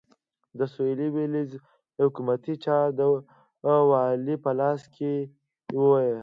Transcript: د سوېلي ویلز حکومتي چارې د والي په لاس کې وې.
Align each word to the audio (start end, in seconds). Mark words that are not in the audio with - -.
د 0.57 0.59
سوېلي 0.73 1.07
ویلز 1.15 1.51
حکومتي 2.03 2.53
چارې 2.65 2.95
د 2.99 2.99
والي 3.89 4.35
په 4.43 4.51
لاس 4.59 4.81
کې 4.95 5.13
وې. 5.79 6.11